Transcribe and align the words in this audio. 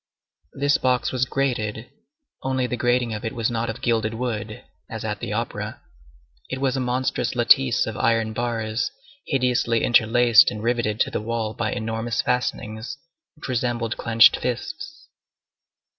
This 0.53 0.79
box 0.79 1.11
was 1.11 1.25
grated, 1.25 1.91
only 2.41 2.65
the 2.65 2.75
grating 2.75 3.13
of 3.13 3.23
it 3.23 3.35
was 3.35 3.51
not 3.51 3.69
of 3.69 3.83
gilded 3.83 4.15
wood, 4.15 4.63
as 4.89 5.05
at 5.05 5.19
the 5.19 5.31
opera; 5.31 5.79
it 6.49 6.59
was 6.59 6.75
a 6.75 6.79
monstrous 6.79 7.35
lattice 7.35 7.85
of 7.85 7.95
iron 7.95 8.33
bars, 8.33 8.89
hideously 9.27 9.83
interlaced 9.83 10.49
and 10.49 10.63
riveted 10.63 10.99
to 11.01 11.11
the 11.11 11.21
wall 11.21 11.53
by 11.53 11.71
enormous 11.71 12.19
fastenings 12.23 12.97
which 13.35 13.47
resembled 13.47 13.95
clenched 13.95 14.37
fists. 14.37 15.07